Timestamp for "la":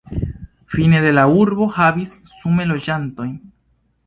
1.17-1.25